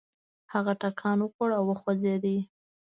هغه 0.53 0.73
ټکان 0.81 1.17
وخوړ 1.21 1.49
او 1.57 1.63
وخوځېد. 1.69 2.25